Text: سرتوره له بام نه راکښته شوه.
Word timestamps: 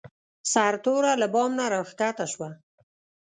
سرتوره 0.51 1.11
له 1.21 1.27
بام 1.33 1.51
نه 1.59 1.65
راکښته 1.73 2.25
شوه. 2.33 2.49